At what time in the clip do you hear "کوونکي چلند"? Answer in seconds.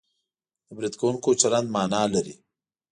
0.99-1.67